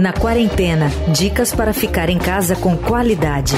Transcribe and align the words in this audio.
Na 0.00 0.12
quarentena, 0.12 0.90
dicas 1.16 1.54
para 1.54 1.72
ficar 1.72 2.10
em 2.10 2.18
casa 2.18 2.56
com 2.56 2.76
qualidade. 2.76 3.54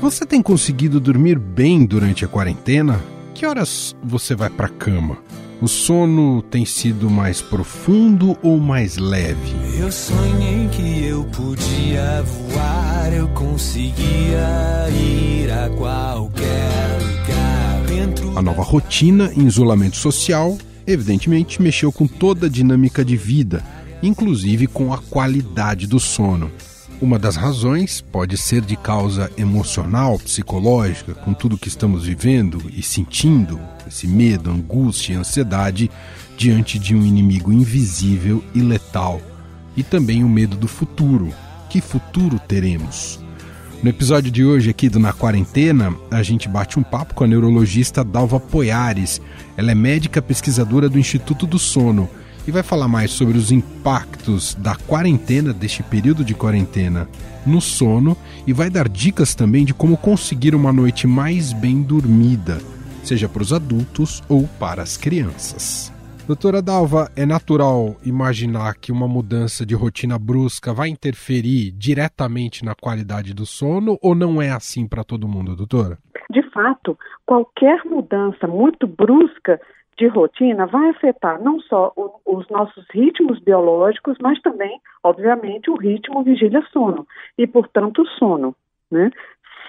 Você 0.00 0.24
tem 0.24 0.40
conseguido 0.40 0.98
dormir 0.98 1.38
bem 1.38 1.84
durante 1.84 2.24
a 2.24 2.28
quarentena? 2.28 2.98
Que 3.34 3.44
horas 3.44 3.94
você 4.02 4.34
vai 4.34 4.48
para 4.48 4.70
cama? 4.70 5.18
O 5.60 5.68
sono 5.68 6.40
tem 6.40 6.64
sido 6.64 7.10
mais 7.10 7.42
profundo 7.42 8.38
ou 8.42 8.58
mais 8.58 8.96
leve? 8.96 9.54
Eu 9.78 9.92
sonhei 9.92 10.66
que 10.68 11.04
eu 11.04 11.24
podia 11.24 12.22
voar, 12.22 13.12
eu 13.12 13.28
conseguia 13.28 14.88
ir 14.90 15.50
a 15.50 15.68
qualquer 15.76 16.98
lugar. 17.02 17.82
Dentro 17.86 18.38
A 18.38 18.40
nova 18.40 18.62
rotina 18.62 19.30
em 19.36 19.46
isolamento 19.46 19.96
social, 19.98 20.56
evidentemente, 20.86 21.60
mexeu 21.60 21.90
com 21.90 22.06
toda 22.06 22.46
a 22.46 22.50
dinâmica 22.50 23.04
de 23.04 23.16
vida, 23.16 23.64
inclusive 24.02 24.66
com 24.66 24.92
a 24.92 24.98
qualidade 24.98 25.86
do 25.86 25.98
sono. 25.98 26.50
Uma 27.00 27.18
das 27.18 27.36
razões 27.36 28.00
pode 28.00 28.38
ser 28.38 28.62
de 28.62 28.74
causa 28.74 29.30
emocional, 29.36 30.18
psicológica, 30.18 31.14
com 31.14 31.34
tudo 31.34 31.58
que 31.58 31.68
estamos 31.68 32.04
vivendo 32.04 32.70
e 32.72 32.82
sentindo, 32.82 33.60
esse 33.86 34.06
medo, 34.06 34.50
angústia 34.50 35.12
e 35.12 35.16
ansiedade 35.16 35.90
diante 36.38 36.78
de 36.78 36.94
um 36.94 37.04
inimigo 37.04 37.52
invisível 37.52 38.42
e 38.54 38.60
letal, 38.60 39.20
e 39.76 39.82
também 39.82 40.24
o 40.24 40.28
medo 40.28 40.56
do 40.56 40.66
futuro. 40.66 41.34
Que 41.68 41.82
futuro 41.82 42.38
teremos? 42.38 43.25
No 43.82 43.90
episódio 43.90 44.30
de 44.32 44.44
hoje 44.44 44.70
aqui 44.70 44.88
do 44.88 44.98
Na 44.98 45.12
Quarentena, 45.12 45.94
a 46.10 46.22
gente 46.22 46.48
bate 46.48 46.78
um 46.78 46.82
papo 46.82 47.14
com 47.14 47.24
a 47.24 47.26
neurologista 47.26 48.02
Dalva 48.02 48.40
Poiares. 48.40 49.20
Ela 49.56 49.72
é 49.72 49.74
médica 49.74 50.22
pesquisadora 50.22 50.88
do 50.88 50.98
Instituto 50.98 51.46
do 51.46 51.58
Sono 51.58 52.08
e 52.46 52.50
vai 52.50 52.62
falar 52.62 52.88
mais 52.88 53.10
sobre 53.10 53.36
os 53.36 53.52
impactos 53.52 54.54
da 54.58 54.74
quarentena, 54.74 55.52
deste 55.52 55.82
período 55.82 56.24
de 56.24 56.34
quarentena, 56.34 57.08
no 57.44 57.60
sono 57.60 58.16
e 58.46 58.52
vai 58.52 58.70
dar 58.70 58.88
dicas 58.88 59.34
também 59.34 59.64
de 59.64 59.74
como 59.74 59.96
conseguir 59.96 60.54
uma 60.54 60.72
noite 60.72 61.06
mais 61.06 61.52
bem 61.52 61.82
dormida, 61.82 62.60
seja 63.04 63.28
para 63.28 63.42
os 63.42 63.52
adultos 63.52 64.22
ou 64.28 64.48
para 64.58 64.82
as 64.82 64.96
crianças. 64.96 65.95
Doutora 66.26 66.60
Dalva, 66.60 67.08
é 67.16 67.24
natural 67.24 67.94
imaginar 68.04 68.74
que 68.74 68.90
uma 68.90 69.06
mudança 69.06 69.64
de 69.64 69.76
rotina 69.76 70.18
brusca 70.18 70.74
vai 70.74 70.88
interferir 70.88 71.70
diretamente 71.70 72.64
na 72.64 72.74
qualidade 72.74 73.32
do 73.32 73.46
sono 73.46 73.96
ou 74.02 74.12
não 74.12 74.42
é 74.42 74.50
assim 74.50 74.88
para 74.88 75.04
todo 75.04 75.28
mundo, 75.28 75.54
doutora? 75.54 75.98
De 76.28 76.42
fato, 76.50 76.98
qualquer 77.24 77.84
mudança 77.84 78.48
muito 78.48 78.88
brusca 78.88 79.60
de 79.96 80.08
rotina 80.08 80.66
vai 80.66 80.88
afetar 80.88 81.40
não 81.40 81.60
só 81.60 81.92
o, 81.94 82.18
os 82.26 82.48
nossos 82.48 82.84
ritmos 82.90 83.38
biológicos, 83.38 84.16
mas 84.20 84.42
também, 84.42 84.80
obviamente, 85.04 85.70
o 85.70 85.76
ritmo 85.76 86.24
vigília-sono 86.24 87.06
e, 87.38 87.46
portanto, 87.46 88.02
o 88.02 88.06
sono, 88.18 88.52
né? 88.90 89.12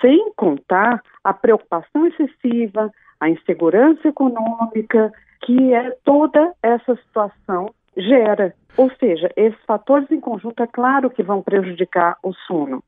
Sem 0.01 0.31
contar 0.35 1.03
a 1.23 1.33
preocupação 1.33 2.07
excessiva, 2.07 2.91
a 3.19 3.29
insegurança 3.29 4.07
econômica 4.07 5.13
que 5.43 5.73
é 5.73 5.91
toda 6.03 6.53
essa 6.61 6.95
situação 6.95 7.73
gera. 7.95 8.53
Ou 8.75 8.91
seja, 8.99 9.31
esses 9.35 9.59
fatores 9.65 10.09
em 10.11 10.19
conjunto, 10.19 10.61
é 10.61 10.67
claro 10.67 11.09
que 11.09 11.23
vão 11.23 11.41
prejudicar 11.41 12.17
o 12.23 12.33
sono. 12.45 12.83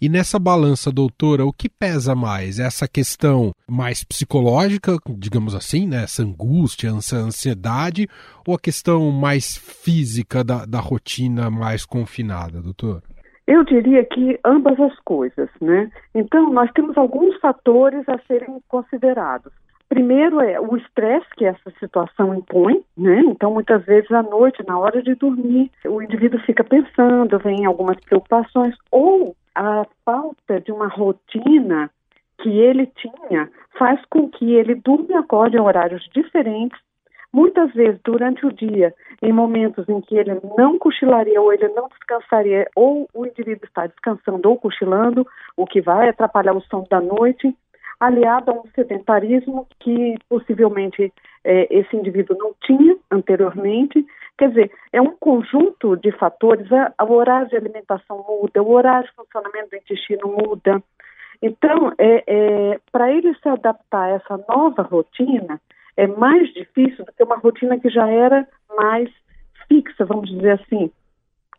E 0.00 0.08
nessa 0.08 0.38
balança, 0.38 0.90
doutora, 0.90 1.44
o 1.44 1.52
que 1.52 1.68
pesa 1.68 2.14
mais? 2.14 2.58
Essa 2.58 2.88
questão 2.88 3.52
mais 3.68 4.02
psicológica, 4.02 4.96
digamos 5.10 5.54
assim, 5.54 5.86
né? 5.86 6.04
essa 6.04 6.22
angústia, 6.22 6.88
essa 6.88 7.16
ansiedade, 7.16 8.08
ou 8.46 8.54
a 8.54 8.58
questão 8.58 9.10
mais 9.10 9.56
física 9.56 10.42
da, 10.42 10.64
da 10.64 10.80
rotina 10.80 11.50
mais 11.50 11.84
confinada, 11.84 12.62
doutor? 12.62 13.02
Eu 13.46 13.64
diria 13.64 14.04
que 14.04 14.38
ambas 14.44 14.78
as 14.78 14.94
coisas, 15.00 15.48
né? 15.60 15.90
Então, 16.14 16.52
nós 16.52 16.70
temos 16.72 16.96
alguns 16.98 17.38
fatores 17.40 18.06
a 18.08 18.18
serem 18.26 18.60
considerados. 18.68 19.52
Primeiro 19.88 20.40
é 20.40 20.60
o 20.60 20.76
estresse 20.76 21.26
que 21.34 21.46
essa 21.46 21.70
situação 21.80 22.34
impõe, 22.34 22.84
né? 22.96 23.20
Então, 23.20 23.52
muitas 23.52 23.84
vezes 23.86 24.10
à 24.12 24.22
noite, 24.22 24.62
na 24.66 24.78
hora 24.78 25.02
de 25.02 25.14
dormir, 25.14 25.70
o 25.86 26.02
indivíduo 26.02 26.38
fica 26.40 26.62
pensando, 26.62 27.38
vem 27.38 27.64
algumas 27.64 27.98
preocupações, 28.00 28.74
ou 28.90 29.34
a 29.54 29.86
falta 30.04 30.60
de 30.60 30.70
uma 30.70 30.88
rotina 30.88 31.90
que 32.42 32.50
ele 32.50 32.86
tinha 32.86 33.50
faz 33.78 34.00
com 34.10 34.28
que 34.28 34.54
ele 34.54 34.74
durma 34.74 35.06
e 35.10 35.14
acorde 35.14 35.56
em 35.56 35.60
horários 35.60 36.08
diferentes, 36.14 36.78
muitas 37.32 37.72
vezes 37.72 38.00
durante 38.04 38.44
o 38.46 38.52
dia, 38.52 38.94
em 39.22 39.32
momentos 39.32 39.88
em 39.88 40.00
que 40.00 40.16
ele 40.16 40.38
não 40.56 40.78
cochilaria 40.78 41.40
ou 41.40 41.52
ele 41.52 41.68
não 41.68 41.88
descansaria, 41.88 42.68
ou 42.76 43.08
o 43.14 43.26
indivíduo 43.26 43.64
está 43.64 43.86
descansando 43.86 44.48
ou 44.48 44.58
cochilando, 44.58 45.26
o 45.56 45.66
que 45.66 45.80
vai 45.80 46.08
atrapalhar 46.08 46.54
o 46.54 46.60
sono 46.62 46.86
da 46.90 47.00
noite, 47.00 47.54
aliado 48.00 48.50
a 48.50 48.54
um 48.54 48.64
sedentarismo 48.74 49.66
que 49.80 50.16
possivelmente 50.28 51.12
é, 51.44 51.66
esse 51.76 51.96
indivíduo 51.96 52.36
não 52.38 52.54
tinha 52.64 52.96
anteriormente. 53.10 54.04
Quer 54.36 54.50
dizer, 54.50 54.72
é 54.92 55.00
um 55.00 55.16
conjunto 55.18 55.96
de 55.96 56.12
fatores, 56.12 56.68
o 56.70 57.12
horário 57.12 57.48
de 57.48 57.56
alimentação 57.56 58.24
muda, 58.28 58.62
o 58.62 58.70
horário 58.70 59.08
de 59.08 59.14
funcionamento 59.14 59.70
do 59.70 59.76
intestino 59.76 60.28
muda. 60.28 60.82
Então, 61.42 61.92
é, 61.98 62.24
é 62.26 62.80
para 62.92 63.12
ele 63.12 63.34
se 63.34 63.48
adaptar 63.48 64.04
a 64.04 64.08
essa 64.10 64.44
nova 64.48 64.82
rotina, 64.82 65.60
é 65.96 66.06
mais 66.06 66.52
difícil 66.54 67.04
do 67.04 67.12
que 67.12 67.24
uma 67.24 67.36
rotina 67.36 67.78
que 67.78 67.90
já 67.90 68.08
era 68.08 68.46
mais 68.76 69.10
fixa, 69.68 70.04
vamos 70.04 70.30
dizer 70.30 70.60
assim. 70.60 70.90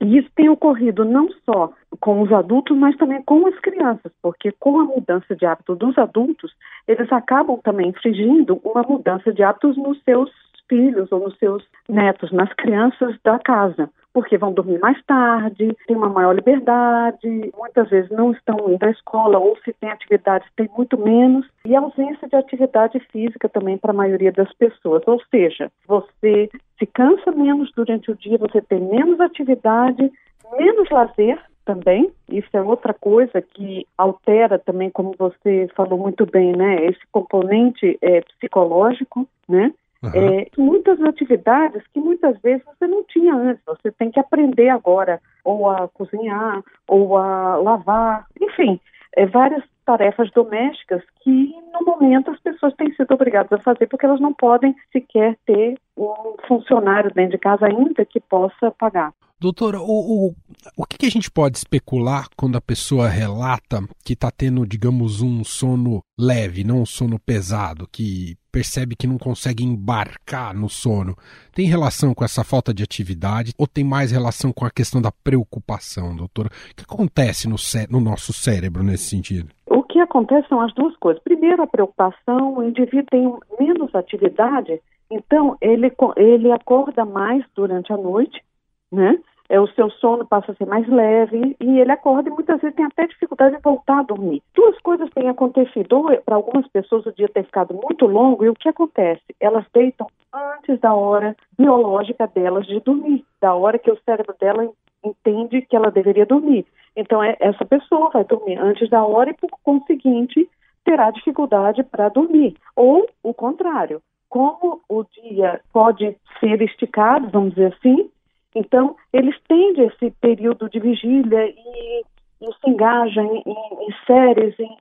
E 0.01 0.17
isso 0.17 0.29
tem 0.35 0.49
ocorrido 0.49 1.03
não 1.03 1.29
só 1.45 1.73
com 1.99 2.21
os 2.21 2.31
adultos, 2.31 2.77
mas 2.77 2.95
também 2.95 3.21
com 3.23 3.45
as 3.47 3.59
crianças, 3.59 4.11
porque 4.21 4.51
com 4.53 4.79
a 4.79 4.85
mudança 4.85 5.35
de 5.35 5.45
hábito 5.45 5.75
dos 5.75 5.97
adultos, 5.97 6.53
eles 6.87 7.11
acabam 7.11 7.59
também 7.61 7.89
infringindo 7.89 8.61
uma 8.63 8.81
mudança 8.83 9.33
de 9.33 9.43
hábitos 9.43 9.75
nos 9.75 10.01
seus 10.03 10.31
filhos 10.69 11.11
ou 11.11 11.19
nos 11.19 11.37
seus 11.37 11.65
netos, 11.89 12.31
nas 12.31 12.53
crianças 12.53 13.15
da 13.23 13.39
casa, 13.39 13.89
porque 14.13 14.37
vão 14.37 14.51
dormir 14.51 14.79
mais 14.79 15.01
tarde, 15.05 15.75
têm 15.87 15.95
uma 15.95 16.09
maior 16.09 16.33
liberdade, 16.33 17.51
muitas 17.57 17.89
vezes 17.89 18.09
não 18.09 18.31
estão 18.31 18.69
indo 18.69 18.83
à 18.83 18.89
escola 18.89 19.37
ou 19.37 19.57
se 19.63 19.73
tem 19.73 19.89
atividades 19.89 20.47
tem 20.55 20.69
muito 20.75 20.97
menos 20.97 21.47
e 21.65 21.75
ausência 21.75 22.27
de 22.27 22.35
atividade 22.35 22.99
física 23.11 23.47
também 23.47 23.77
para 23.77 23.91
a 23.91 23.95
maioria 23.95 24.31
das 24.31 24.51
pessoas, 24.53 25.03
ou 25.07 25.21
seja, 25.29 25.71
você 25.87 26.49
se 26.77 26.85
cansa 26.85 27.31
menos 27.31 27.71
durante 27.75 28.11
o 28.11 28.15
dia, 28.15 28.37
você 28.37 28.61
tem 28.61 28.79
menos 28.79 29.19
atividade, 29.19 30.11
menos 30.57 30.89
lazer 30.89 31.39
também. 31.69 32.11
Isso 32.27 32.49
é 32.53 32.61
outra 32.61 32.95
coisa 32.95 33.41
que 33.41 33.85
altera 33.95 34.57
também, 34.57 34.89
como 34.89 35.13
você 35.17 35.67
falou 35.75 35.99
muito 35.99 36.25
bem, 36.25 36.55
né? 36.55 36.85
Esse 36.85 36.99
componente 37.11 37.97
é, 38.01 38.21
psicológico, 38.21 39.27
né? 39.47 39.71
Uhum. 40.01 40.11
É, 40.13 40.47
muitas 40.57 41.01
atividades 41.01 41.83
que 41.93 41.99
muitas 41.99 42.39
vezes 42.39 42.63
você 42.65 42.87
não 42.87 43.03
tinha 43.03 43.35
antes, 43.35 43.63
você 43.65 43.91
tem 43.91 44.09
que 44.09 44.19
aprender 44.19 44.69
agora, 44.69 45.19
ou 45.43 45.69
a 45.69 45.89
cozinhar, 45.89 46.63
ou 46.87 47.17
a 47.17 47.57
lavar, 47.57 48.25
enfim, 48.39 48.79
é, 49.17 49.25
várias 49.25 49.63
tarefas 49.85 50.31
domésticas 50.31 51.03
que 51.21 51.53
no 51.73 51.85
momento 51.85 52.31
as 52.31 52.39
pessoas 52.39 52.73
têm 52.75 52.93
sido 52.93 53.11
obrigadas 53.11 53.51
a 53.51 53.63
fazer 53.63 53.87
porque 53.87 54.05
elas 54.05 54.21
não 54.21 54.33
podem 54.33 54.75
sequer 54.91 55.35
ter 55.45 55.77
um 55.97 56.35
funcionário 56.47 57.11
dentro 57.13 57.31
de 57.31 57.37
casa 57.39 57.65
ainda 57.65 58.05
que 58.05 58.19
possa 58.19 58.71
pagar. 58.71 59.11
Doutora, 59.41 59.79
o, 59.79 59.85
o, 60.27 60.35
o 60.75 60.85
que, 60.85 60.97
que, 60.97 61.05
a 61.05 61.09
gente 61.09 61.31
pode 61.31 61.57
especular 61.57 62.27
quando 62.35 62.57
a 62.57 62.61
pessoa 62.61 63.07
relata 63.07 63.79
que 64.03 64.11
está 64.11 64.29
tendo, 64.29 64.67
digamos, 64.67 65.21
um 65.21 65.45
sono 65.45 66.03
leve, 66.19 66.65
não 66.65 66.81
um 66.81 66.85
sono 66.85 67.17
pesado, 67.17 67.87
que 67.89 68.35
percebe 68.51 68.97
que 68.97 69.07
não 69.07 69.17
consegue 69.17 69.63
embarcar 69.63 70.53
no 70.53 70.67
sono? 70.67 71.15
Tem 71.53 71.65
relação 71.67 72.13
com 72.13 72.25
essa 72.25 72.43
falta 72.43 72.73
de 72.73 72.83
atividade 72.83 73.53
ou 73.57 73.65
tem 73.65 73.81
mais 73.81 74.11
relação 74.11 74.51
com 74.51 74.65
a 74.65 74.69
questão 74.69 75.01
da 75.01 75.11
preocupação, 75.23 76.13
doutora? 76.13 76.49
O 76.49 76.75
que 76.75 76.83
acontece 76.83 77.47
no, 77.47 77.55
no 77.89 78.01
nosso 78.01 78.33
cérebro 78.33 78.83
nesse 78.83 79.05
sentido? 79.05 79.51
O 79.67 79.83
que 79.83 80.01
acontece 80.01 80.49
são 80.49 80.59
as 80.59 80.73
duas 80.73 80.97
coisas. 80.97 81.23
Primeiro, 81.23 81.63
a 81.63 81.67
preocupação, 81.67 82.57
o 82.57 82.63
indivíduo 82.63 83.05
tem 83.09 83.33
menos 83.57 83.95
atividade, 83.95 84.81
então 85.09 85.55
ele, 85.61 85.89
ele 86.17 86.51
acorda 86.51 87.05
mais 87.05 87.45
durante 87.55 87.93
a 87.93 87.97
noite, 87.97 88.43
né? 88.91 89.17
É, 89.49 89.59
o 89.59 89.67
seu 89.69 89.89
sono 89.89 90.25
passa 90.25 90.51
a 90.51 90.55
ser 90.55 90.67
mais 90.67 90.87
leve 90.87 91.57
e 91.59 91.79
ele 91.79 91.91
acorda 91.91 92.29
e 92.29 92.31
muitas 92.31 92.61
vezes 92.61 92.75
tem 92.75 92.85
até 92.85 93.07
dificuldade 93.07 93.55
de 93.55 93.61
voltar 93.61 93.99
a 93.99 94.03
dormir. 94.03 94.43
Duas 94.53 94.79
coisas 94.79 95.09
têm 95.09 95.27
acontecido. 95.27 96.03
Para 96.23 96.35
algumas 96.35 96.67
pessoas 96.67 97.05
o 97.07 97.11
dia 97.11 97.27
tem 97.27 97.43
ficado 97.43 97.73
muito 97.73 98.05
longo 98.05 98.45
e 98.45 98.49
o 98.49 98.53
que 98.53 98.69
acontece? 98.69 99.23
Elas 99.39 99.65
deitam 99.73 100.07
antes 100.31 100.79
da 100.79 100.93
hora 100.93 101.35
biológica 101.57 102.27
delas 102.27 102.67
de 102.67 102.79
dormir, 102.79 103.25
da 103.41 103.55
hora 103.55 103.79
que 103.79 103.91
o 103.91 103.99
cérebro 104.05 104.35
dela 104.39 104.69
entende 105.03 105.63
que 105.63 105.75
ela 105.75 105.89
deveria 105.89 106.27
dormir. 106.27 106.65
Então 106.95 107.23
é, 107.23 107.35
essa 107.39 107.65
pessoa 107.65 108.11
vai 108.11 108.23
dormir 108.23 108.57
antes 108.59 108.87
da 108.89 109.03
hora 109.03 109.31
e 109.31 109.33
por 109.33 109.49
conseguinte 109.63 110.47
terá 110.85 111.09
dificuldade 111.09 111.83
para 111.83 112.09
dormir. 112.09 112.55
Ou 112.75 113.07
o 113.23 113.33
contrário, 113.33 113.99
como 114.29 114.81
o 114.87 115.03
dia 115.03 115.59
pode 115.73 116.15
ser 116.39 116.61
esticado, 116.61 117.29
vamos 117.31 117.55
dizer 117.55 117.73
assim, 117.73 118.11
então 118.55 118.95
eles 119.13 119.35
têm 119.47 119.73
esse 119.81 120.11
período 120.19 120.69
de 120.69 120.79
vigília 120.79 121.47
e, 121.47 122.03
e 122.41 122.45
se 122.45 122.69
engajam 122.69 123.35
em, 123.35 123.43
em, 123.45 123.87
em 123.87 123.95
séries, 124.05 124.59
em, 124.59 124.77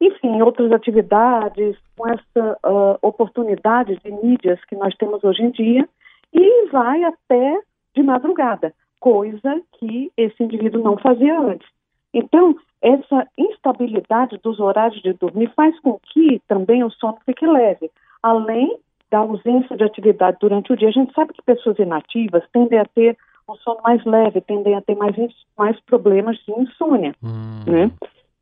enfim, 0.00 0.28
em 0.28 0.42
outras 0.42 0.72
atividades, 0.72 1.76
com 1.96 2.08
essa 2.08 2.58
uh, 2.64 2.98
oportunidade 3.02 3.98
de 4.02 4.10
mídias 4.10 4.64
que 4.64 4.74
nós 4.74 4.94
temos 4.96 5.22
hoje 5.22 5.42
em 5.42 5.50
dia, 5.50 5.88
e 6.32 6.66
vai 6.70 7.04
até 7.04 7.60
de 7.94 8.02
madrugada, 8.02 8.72
coisa 8.98 9.60
que 9.72 10.10
esse 10.16 10.42
indivíduo 10.42 10.82
não 10.82 10.96
fazia 10.96 11.38
antes. 11.38 11.68
Então, 12.14 12.56
essa 12.80 13.26
instabilidade 13.36 14.38
dos 14.42 14.58
horários 14.58 15.02
de 15.02 15.12
dormir 15.12 15.52
faz 15.54 15.78
com 15.80 15.98
que 16.12 16.40
também 16.48 16.82
o 16.82 16.90
sono 16.90 17.18
fique 17.26 17.46
leve. 17.46 17.90
Além 18.22 18.78
da 19.10 19.18
ausência 19.18 19.76
de 19.76 19.84
atividade 19.84 20.38
durante 20.40 20.72
o 20.72 20.76
dia, 20.76 20.88
a 20.88 20.92
gente 20.92 21.12
sabe 21.14 21.32
que 21.32 21.42
pessoas 21.42 21.78
inativas 21.78 22.42
tendem 22.52 22.78
a 22.78 22.84
ter 22.84 23.16
um 23.48 23.56
sono 23.56 23.80
mais 23.82 24.04
leve, 24.04 24.40
tendem 24.40 24.74
a 24.74 24.80
ter 24.80 24.94
mais, 24.94 25.16
mais 25.58 25.78
problemas 25.80 26.36
de 26.46 26.52
insônia, 26.52 27.14
hum. 27.22 27.64
né? 27.66 27.90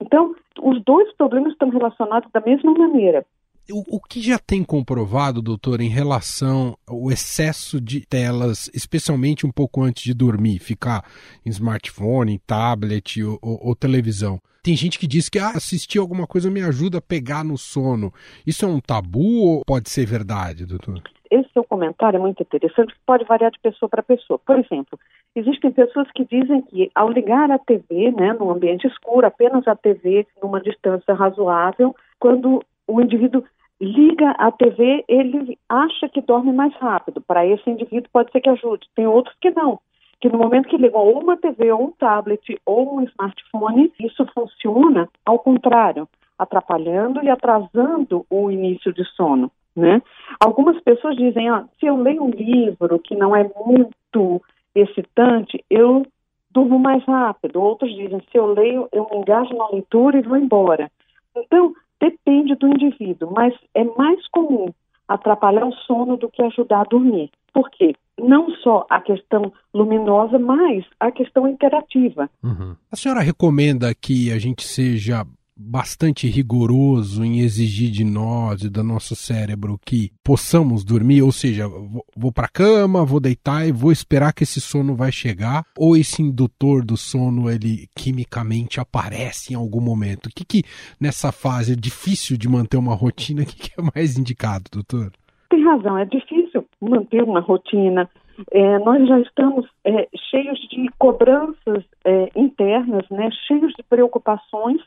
Então, 0.00 0.34
os 0.62 0.82
dois 0.84 1.12
problemas 1.16 1.52
estão 1.52 1.70
relacionados 1.70 2.30
da 2.32 2.40
mesma 2.40 2.72
maneira. 2.72 3.24
O, 3.70 3.96
o, 3.96 4.00
que 4.00 4.20
já 4.22 4.38
tem 4.38 4.64
comprovado, 4.64 5.42
doutor, 5.42 5.80
em 5.82 5.90
relação 5.90 6.74
ao 6.86 7.10
excesso 7.10 7.78
de 7.78 8.00
telas, 8.00 8.70
especialmente 8.72 9.46
um 9.46 9.52
pouco 9.52 9.82
antes 9.82 10.02
de 10.04 10.14
dormir, 10.14 10.58
ficar 10.58 11.04
em 11.44 11.50
smartphone, 11.50 12.32
em 12.32 12.38
tablet 12.46 13.22
ou, 13.22 13.38
ou, 13.42 13.68
ou 13.68 13.76
televisão? 13.76 14.40
Tem 14.68 14.76
gente 14.76 14.98
que 14.98 15.06
diz 15.06 15.30
que 15.30 15.38
ah, 15.38 15.52
assistir 15.56 15.98
alguma 15.98 16.26
coisa 16.26 16.50
me 16.50 16.62
ajuda 16.62 16.98
a 16.98 17.00
pegar 17.00 17.42
no 17.42 17.56
sono. 17.56 18.12
Isso 18.46 18.66
é 18.66 18.68
um 18.68 18.80
tabu 18.80 19.46
ou 19.46 19.62
pode 19.66 19.88
ser 19.88 20.04
verdade, 20.04 20.66
doutor? 20.66 21.00
Esse 21.30 21.48
seu 21.54 21.64
comentário 21.64 22.18
é 22.18 22.20
muito 22.20 22.42
interessante, 22.42 22.94
pode 23.06 23.24
variar 23.24 23.50
de 23.50 23.58
pessoa 23.60 23.88
para 23.88 24.02
pessoa. 24.02 24.38
Por 24.38 24.58
exemplo, 24.58 24.98
existem 25.34 25.72
pessoas 25.72 26.06
que 26.14 26.22
dizem 26.26 26.60
que 26.60 26.90
ao 26.94 27.10
ligar 27.10 27.50
a 27.50 27.58
TV, 27.58 28.10
né, 28.10 28.34
no 28.34 28.50
ambiente 28.50 28.86
escuro, 28.86 29.26
apenas 29.26 29.66
a 29.66 29.74
TV 29.74 30.26
numa 30.42 30.60
distância 30.60 31.14
razoável, 31.14 31.96
quando 32.20 32.62
o 32.86 33.00
indivíduo 33.00 33.42
liga 33.80 34.32
a 34.32 34.52
TV, 34.52 35.02
ele 35.08 35.56
acha 35.66 36.10
que 36.10 36.20
dorme 36.20 36.52
mais 36.52 36.74
rápido. 36.74 37.22
Para 37.22 37.46
esse 37.46 37.70
indivíduo 37.70 38.10
pode 38.12 38.30
ser 38.32 38.42
que 38.42 38.50
ajude. 38.50 38.86
Tem 38.94 39.06
outros 39.06 39.34
que 39.40 39.48
não. 39.48 39.80
Que 40.20 40.28
no 40.28 40.38
momento 40.38 40.68
que 40.68 40.76
ligam 40.76 41.10
uma 41.10 41.36
TV, 41.36 41.70
ou 41.72 41.84
um 41.84 41.92
tablet, 41.92 42.60
ou 42.66 42.96
um 42.96 43.02
smartphone, 43.02 43.92
isso 44.00 44.26
funciona 44.34 45.08
ao 45.24 45.38
contrário, 45.38 46.08
atrapalhando 46.38 47.22
e 47.22 47.30
atrasando 47.30 48.26
o 48.28 48.50
início 48.50 48.92
de 48.92 49.04
sono. 49.14 49.50
Né? 49.76 50.02
Algumas 50.40 50.80
pessoas 50.82 51.16
dizem, 51.16 51.48
ah, 51.48 51.64
se 51.78 51.86
eu 51.86 51.96
leio 51.96 52.24
um 52.24 52.30
livro 52.30 52.98
que 52.98 53.14
não 53.14 53.34
é 53.34 53.48
muito 53.64 54.42
excitante, 54.74 55.64
eu 55.70 56.04
durmo 56.50 56.78
mais 56.78 57.04
rápido. 57.04 57.62
Outros 57.62 57.94
dizem, 57.94 58.20
se 58.30 58.36
eu 58.36 58.46
leio, 58.46 58.88
eu 58.90 59.06
me 59.08 59.18
engajo 59.18 59.54
na 59.54 59.68
leitura 59.68 60.18
e 60.18 60.22
vou 60.22 60.36
embora. 60.36 60.90
Então, 61.36 61.72
Depende 62.00 62.54
do 62.54 62.68
indivíduo, 62.68 63.32
mas 63.32 63.54
é 63.74 63.82
mais 63.82 64.26
comum 64.28 64.72
atrapalhar 65.06 65.66
o 65.66 65.72
sono 65.72 66.16
do 66.16 66.28
que 66.28 66.42
ajudar 66.42 66.82
a 66.82 66.84
dormir. 66.84 67.30
Por 67.52 67.70
quê? 67.70 67.94
Não 68.28 68.50
só 68.56 68.86
a 68.90 69.00
questão 69.00 69.50
luminosa, 69.72 70.38
mas 70.38 70.84
a 71.00 71.10
questão 71.10 71.48
interativa. 71.48 72.28
Uhum. 72.42 72.76
A 72.92 72.94
senhora 72.94 73.22
recomenda 73.22 73.94
que 73.94 74.30
a 74.30 74.38
gente 74.38 74.64
seja 74.64 75.24
bastante 75.58 76.28
rigoroso 76.28 77.24
em 77.24 77.40
exigir 77.40 77.90
de 77.90 78.04
nós 78.04 78.62
e 78.62 78.68
do 78.68 78.84
nosso 78.84 79.16
cérebro 79.16 79.80
que 79.82 80.12
possamos 80.22 80.84
dormir, 80.84 81.22
ou 81.22 81.32
seja, 81.32 81.66
vou, 82.14 82.30
para 82.30 82.44
a 82.44 82.50
cama, 82.50 83.02
vou 83.02 83.18
deitar 83.18 83.66
e 83.66 83.72
vou 83.72 83.90
esperar 83.90 84.34
que 84.34 84.42
esse 84.42 84.60
sono 84.60 84.94
vai 84.94 85.10
chegar, 85.10 85.64
ou 85.76 85.96
esse 85.96 86.20
indutor 86.20 86.84
do 86.84 86.98
sono 86.98 87.50
ele 87.50 87.88
quimicamente 87.96 88.78
aparece 88.78 89.54
em 89.54 89.56
algum 89.56 89.80
momento. 89.80 90.26
O 90.26 90.30
que 90.30 90.44
que 90.44 90.62
nessa 91.00 91.32
fase 91.32 91.72
é 91.72 91.76
difícil 91.76 92.36
de 92.36 92.46
manter 92.46 92.76
uma 92.76 92.94
rotina, 92.94 93.42
o 93.42 93.46
que, 93.46 93.70
que 93.70 93.80
é 93.80 93.82
mais 93.94 94.18
indicado, 94.18 94.64
doutor? 94.70 95.10
Tem 95.48 95.64
razão, 95.64 95.96
é 95.96 96.04
difícil 96.04 96.67
manter 96.80 97.22
uma 97.22 97.40
rotina. 97.40 98.08
É, 98.52 98.78
nós 98.78 99.06
já 99.08 99.20
estamos 99.20 99.66
é, 99.84 100.08
cheios 100.30 100.60
de 100.68 100.88
cobranças 100.98 101.84
é, 102.04 102.30
internas, 102.36 103.04
né, 103.10 103.30
cheios 103.46 103.72
de 103.74 103.82
preocupações 103.82 104.80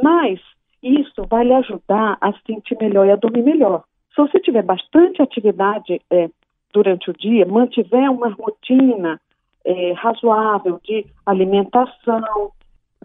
mas 0.00 0.40
isso 0.82 1.24
vai 1.28 1.44
lhe 1.44 1.54
ajudar 1.54 2.18
a 2.20 2.32
se 2.32 2.40
sentir 2.46 2.76
melhor 2.80 3.06
e 3.06 3.10
a 3.10 3.16
dormir 3.16 3.42
melhor. 3.42 3.84
Se 4.14 4.20
você 4.20 4.38
tiver 4.40 4.62
bastante 4.62 5.22
atividade 5.22 6.00
é, 6.10 6.28
durante 6.72 7.10
o 7.10 7.14
dia, 7.14 7.46
mantiver 7.46 8.10
uma 8.10 8.30
rotina 8.30 9.20
é, 9.64 9.92
razoável 9.92 10.80
de 10.84 11.06
alimentação, 11.24 12.52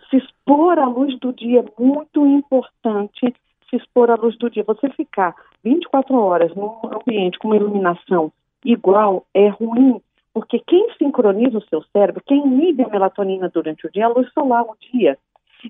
se 0.10 0.18
expor 0.18 0.78
à 0.80 0.88
luz 0.88 1.18
do 1.20 1.34
dia 1.34 1.62
é 1.62 1.82
muito 1.82 2.26
importante. 2.26 3.34
Se 3.70 3.76
expor 3.76 4.10
à 4.10 4.16
luz 4.16 4.38
do 4.38 4.50
dia, 4.50 4.64
você 4.64 4.90
ficar 4.90 5.36
24 5.64 6.16
horas 6.16 6.54
num 6.56 6.78
ambiente 6.84 7.38
com 7.40 7.50
uma 7.50 7.58
iluminação 7.58 8.32
igual 8.64 9.26
é 9.34 9.48
ruim, 9.50 10.02
porque 10.34 10.60
quem 10.60 10.88
sincroniza 10.98 11.58
o 11.58 11.64
seu 11.70 11.82
cérebro, 11.92 12.24
quem 12.26 12.46
inibe 12.46 12.84
a 12.84 12.90
melatonina 12.90 13.50
durante 13.50 13.88
o 13.88 13.92
dia 13.92 14.04
é 14.04 14.06
a 14.06 14.10
luz 14.10 14.32
solar 14.34 14.64
o 14.64 14.76
dia. 14.92 15.18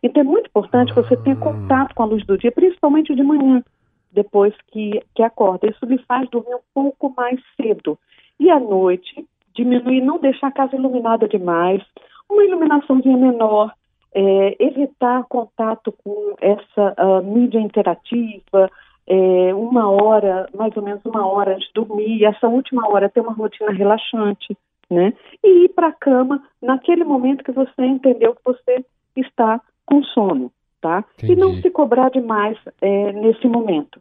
Então 0.03 0.21
é 0.21 0.23
muito 0.23 0.47
importante 0.47 0.93
que 0.93 1.01
você 1.01 1.17
tenha 1.17 1.35
ah. 1.35 1.39
contato 1.39 1.95
com 1.95 2.03
a 2.03 2.05
luz 2.05 2.25
do 2.25 2.37
dia, 2.37 2.51
principalmente 2.51 3.15
de 3.15 3.23
manhã, 3.23 3.63
depois 4.11 4.53
que, 4.67 5.01
que 5.15 5.23
acorda. 5.23 5.67
Isso 5.67 5.85
lhe 5.85 5.97
faz 6.03 6.29
dormir 6.29 6.55
um 6.55 6.61
pouco 6.73 7.13
mais 7.15 7.39
cedo. 7.55 7.97
E 8.39 8.49
à 8.49 8.59
noite, 8.59 9.25
diminuir, 9.55 10.01
não 10.01 10.19
deixar 10.19 10.47
a 10.47 10.51
casa 10.51 10.75
iluminada 10.75 11.27
demais, 11.27 11.81
uma 12.29 12.43
iluminaçãozinha 12.43 13.17
menor, 13.17 13.73
é, 14.13 14.55
evitar 14.59 15.23
contato 15.25 15.93
com 16.03 16.35
essa 16.39 16.95
uh, 16.97 17.23
mídia 17.23 17.59
interativa, 17.59 18.71
é, 19.09 19.53
uma 19.55 19.89
hora, 19.89 20.47
mais 20.55 20.75
ou 20.77 20.83
menos 20.83 21.03
uma 21.03 21.25
hora 21.25 21.55
antes 21.55 21.67
de 21.67 21.73
dormir, 21.73 22.19
e 22.19 22.25
essa 22.25 22.47
última 22.47 22.87
hora 22.87 23.09
ter 23.09 23.21
uma 23.21 23.33
rotina 23.33 23.71
relaxante, 23.71 24.55
né? 24.89 25.13
E 25.43 25.65
ir 25.65 25.69
para 25.69 25.87
a 25.87 25.91
cama 25.91 26.43
naquele 26.61 27.03
momento 27.03 27.43
que 27.43 27.51
você 27.51 27.83
entendeu 27.83 28.35
que 28.35 28.41
você 28.45 28.85
está 29.15 29.59
com 29.85 30.03
sono, 30.03 30.51
tá? 30.79 31.03
Entendi. 31.17 31.33
E 31.33 31.35
não 31.35 31.55
se 31.55 31.71
cobrar 31.71 32.09
demais 32.09 32.57
é, 32.79 33.11
nesse 33.13 33.47
momento, 33.47 33.99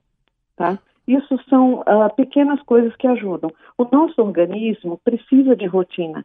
tá? 0.54 0.78
Isso 1.06 1.40
são 1.48 1.80
uh, 1.80 2.14
pequenas 2.14 2.60
coisas 2.64 2.94
que 2.96 3.06
ajudam. 3.06 3.50
O 3.78 3.86
nosso 3.90 4.20
organismo 4.20 5.00
precisa 5.02 5.56
de 5.56 5.64
rotina. 5.64 6.22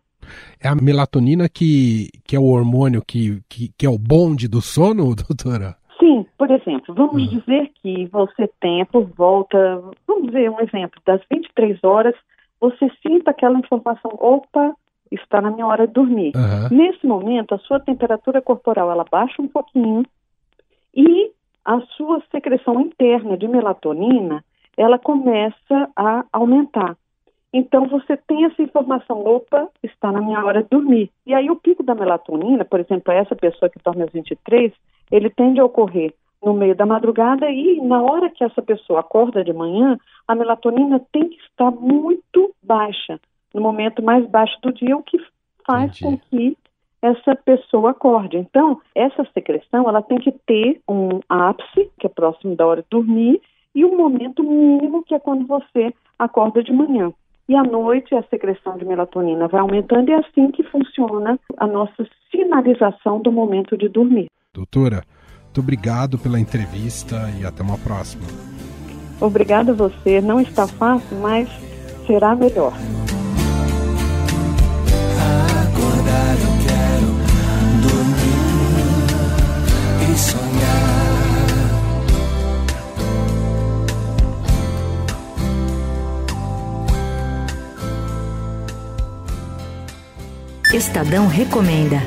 É 0.62 0.68
a 0.68 0.76
melatonina 0.76 1.48
que, 1.48 2.10
que 2.26 2.36
é 2.36 2.40
o 2.40 2.50
hormônio 2.50 3.02
que, 3.02 3.42
que, 3.48 3.72
que 3.78 3.86
é 3.86 3.90
o 3.90 3.98
bonde 3.98 4.46
do 4.46 4.62
sono, 4.62 5.16
doutora? 5.16 5.78
Sim, 6.00 6.26
por 6.38 6.50
exemplo, 6.50 6.94
vamos 6.94 7.22
uhum. 7.22 7.40
dizer 7.40 7.72
que 7.82 8.06
você 8.08 8.50
tenha 8.60 8.86
por 8.86 9.06
volta, 9.06 9.82
vamos 10.08 10.28
dizer 10.28 10.50
um 10.50 10.60
exemplo, 10.60 11.02
das 11.06 11.22
23 11.32 11.84
horas, 11.84 12.16
você 12.60 12.90
sinta 13.02 13.32
aquela 13.32 13.60
informação, 13.60 14.12
opa, 14.20 14.74
está 15.12 15.42
na 15.42 15.52
minha 15.52 15.68
hora 15.68 15.86
de 15.86 15.94
dormir. 15.94 16.32
Uhum. 16.36 16.78
Nesse 16.78 17.06
momento, 17.06 17.54
a 17.54 17.60
sua 17.60 17.80
temperatura 17.80 18.42
corporal 18.42 18.92
ela 18.92 19.06
baixa 19.10 19.42
um 19.42 19.48
pouquinho 19.48 20.04
e 20.96 21.32
a 21.66 21.80
sua 21.96 22.22
secreção 22.32 22.80
interna 22.82 23.38
de 23.38 23.48
melatonina 23.48 24.44
ela 24.76 24.98
começa 24.98 25.90
a 25.96 26.26
aumentar. 26.32 26.98
Então 27.54 27.88
você 27.88 28.18
tem 28.18 28.46
essa 28.46 28.62
informação, 28.62 29.24
opa, 29.26 29.70
está 29.84 30.12
na 30.12 30.20
minha 30.20 30.44
hora 30.44 30.64
de 30.64 30.70
dormir. 30.70 31.12
E 31.26 31.36
aí 31.36 31.52
o 31.52 31.56
pico 31.56 31.84
da 31.84 31.94
melatonina, 31.94 32.66
por 32.66 32.80
exemplo, 32.80 33.14
essa 33.14 33.36
pessoa 33.36 33.70
que 33.70 33.80
dorme 33.84 34.04
às 34.04 34.12
23, 34.12 34.74
ele 35.12 35.30
tende 35.30 35.60
a 35.60 35.66
ocorrer 35.66 36.14
no 36.44 36.54
meio 36.54 36.76
da 36.76 36.86
madrugada 36.86 37.50
e 37.50 37.80
na 37.80 38.02
hora 38.02 38.30
que 38.30 38.44
essa 38.44 38.62
pessoa 38.62 39.02
acorda 39.02 39.44
de 39.44 39.54
manhã, 39.54 39.98
a 40.28 40.36
melatonina 40.36 41.00
tem 41.12 41.30
que 41.30 41.38
estar 41.38 41.72
muito 41.72 42.54
baixa 42.62 43.20
no 43.54 43.62
momento 43.62 44.02
mais 44.02 44.28
baixo 44.28 44.60
do 44.62 44.74
dia, 44.74 44.98
o 44.98 45.04
que 45.04 45.18
faz 45.66 46.02
Entendi. 46.02 46.18
com 46.18 46.30
que 46.30 46.58
essa 47.02 47.36
pessoa 47.36 47.92
acorde. 47.92 48.38
Então, 48.38 48.82
essa 48.96 49.26
secreção, 49.34 49.88
ela 49.88 50.02
tem 50.02 50.18
que 50.18 50.32
ter 50.32 50.82
um 50.90 51.20
ápice, 51.30 51.92
que 52.00 52.08
é 52.08 52.10
próximo 52.10 52.56
da 52.56 52.66
hora 52.66 52.82
de 52.82 52.88
dormir, 52.90 53.42
e 53.76 53.84
um 53.86 53.96
momento 53.96 54.44
mínimo, 54.44 55.04
que 55.04 55.14
é 55.14 55.20
quando 55.20 55.46
você 55.46 55.94
acorda 56.18 56.64
de 56.64 56.72
manhã. 56.72 57.12
E 57.48 57.56
à 57.56 57.64
noite 57.64 58.16
a 58.16 58.24
secreção 58.24 58.78
de 58.78 58.86
melatonina 58.86 59.48
vai 59.48 59.62
aumentando 59.62 60.10
e 60.10 60.14
é 60.14 60.18
assim 60.18 60.52
que 60.52 60.64
funciona 60.64 61.38
a 61.58 61.68
nossa 61.68 62.08
sinalização 62.32 63.22
do 63.22 63.32
momento 63.32 63.78
de 63.78 63.90
dormir. 63.90 64.28
Doutora, 64.54 65.04
muito 65.44 65.60
obrigado 65.60 66.18
pela 66.18 66.40
entrevista 66.40 67.30
e 67.40 67.46
até 67.46 67.62
uma 67.62 67.78
próxima. 67.78 68.24
Obrigada 69.22 69.72
a 69.72 69.76
você. 69.76 70.22
Não 70.22 70.40
está 70.40 70.68
fácil, 70.68 71.18
mas 71.18 71.50
será 72.08 72.36
melhor. 72.36 72.74
Estadão 90.86 91.28
Recomenda. 91.28 92.02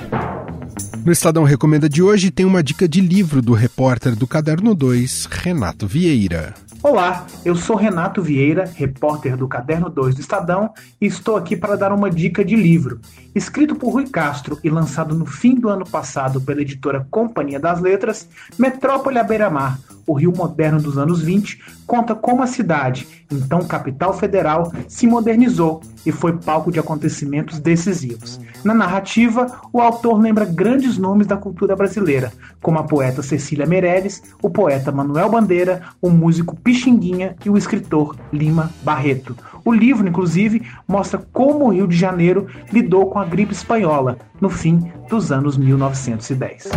No 1.02 1.10
Estadão 1.10 1.44
Recomenda 1.44 1.88
de 1.88 2.02
hoje 2.02 2.30
tem 2.30 2.44
uma 2.44 2.62
dica 2.62 2.86
de 2.86 3.00
livro 3.00 3.40
do 3.40 3.54
repórter 3.54 4.14
do 4.14 4.26
Caderno 4.26 4.74
2, 4.74 5.24
Renato 5.30 5.86
Vieira. 5.86 6.52
Olá, 6.82 7.26
eu 7.42 7.56
sou 7.56 7.74
Renato 7.74 8.20
Vieira, 8.20 8.70
repórter 8.76 9.34
do 9.34 9.48
Caderno 9.48 9.88
2 9.88 10.16
do 10.16 10.20
Estadão, 10.20 10.74
e 11.00 11.06
estou 11.06 11.36
aqui 11.36 11.56
para 11.56 11.74
dar 11.74 11.90
uma 11.90 12.10
dica 12.10 12.44
de 12.44 12.54
livro. 12.54 13.00
Escrito 13.34 13.74
por 13.74 13.94
Rui 13.94 14.06
Castro 14.08 14.60
e 14.62 14.68
lançado 14.68 15.14
no 15.14 15.24
fim 15.24 15.54
do 15.54 15.70
ano 15.70 15.86
passado 15.86 16.38
pela 16.42 16.60
editora 16.60 17.06
Companhia 17.10 17.58
das 17.58 17.80
Letras, 17.80 18.28
Metrópole 18.58 19.18
à 19.18 19.24
Beira-Mar, 19.24 19.78
o 20.06 20.14
Rio 20.14 20.32
moderno 20.34 20.80
dos 20.80 20.96
anos 20.96 21.20
20, 21.20 21.60
conta 21.86 22.14
como 22.14 22.42
a 22.42 22.46
cidade, 22.46 23.06
então 23.30 23.66
capital 23.66 24.12
federal, 24.14 24.72
se 24.88 25.06
modernizou 25.06 25.80
e 26.04 26.12
foi 26.12 26.36
palco 26.36 26.70
de 26.70 26.78
acontecimentos 26.78 27.58
decisivos. 27.58 28.40
Na 28.64 28.74
narrativa, 28.74 29.60
o 29.72 29.80
autor 29.80 30.20
lembra 30.20 30.44
grandes 30.44 30.96
nomes 30.96 31.26
da 31.26 31.36
cultura 31.36 31.74
brasileira, 31.74 32.32
como 32.62 32.78
a 32.78 32.84
poeta 32.84 33.22
Cecília 33.22 33.66
Meirelles, 33.66 34.22
o 34.42 34.48
poeta 34.48 34.92
Manuel 34.92 35.30
Bandeira, 35.30 35.82
o 36.00 36.10
músico 36.10 36.56
Pixinguinha 36.56 37.34
e 37.44 37.50
o 37.50 37.56
escritor 37.56 38.16
Lima 38.32 38.70
Barreto. 38.82 39.36
O 39.64 39.72
livro, 39.72 40.06
inclusive, 40.08 40.62
mostra 40.86 41.20
como 41.32 41.66
o 41.66 41.70
Rio 41.70 41.88
de 41.88 41.96
Janeiro 41.96 42.46
lidou 42.72 43.10
com 43.10 43.18
a 43.18 43.24
gripe 43.24 43.52
espanhola 43.52 44.18
no 44.40 44.48
fim 44.48 44.92
dos 45.08 45.32
anos 45.32 45.56
1910. 45.56 46.70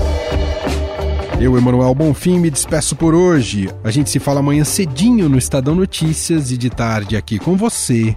Eu, 1.42 1.58
Emanuel 1.58 1.96
Bonfim, 1.96 2.38
me 2.38 2.50
despeço 2.50 2.98
por 2.98 3.16
hoje. 3.16 3.70
A 3.82 3.90
gente 3.90 4.10
se 4.10 4.20
fala 4.20 4.42
amanhã 4.42 4.66
cedinho 4.66 5.30
no 5.30 5.38
Estadão 5.38 5.74
Notícias 5.74 6.52
e 6.52 6.58
de 6.58 6.70
tarde 6.70 7.16
aqui 7.16 7.40
com 7.40 7.56
você, 7.56 8.14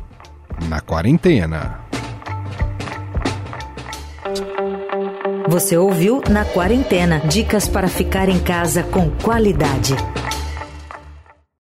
na 0.68 0.80
quarentena. 0.80 1.78
Você 5.48 5.76
ouviu 5.76 6.20
Na 6.30 6.44
Quarentena 6.44 7.20
dicas 7.20 7.68
para 7.68 7.86
ficar 7.86 8.28
em 8.28 8.40
casa 8.40 8.82
com 8.82 9.10
qualidade. 9.10 9.94